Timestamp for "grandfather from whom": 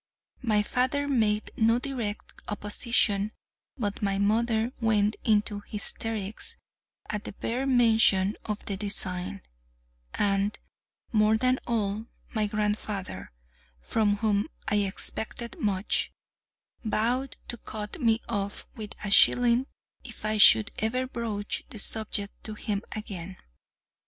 12.47-14.47